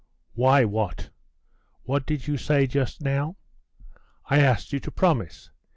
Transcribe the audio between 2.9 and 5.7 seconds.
now?' 'I asked you to promise.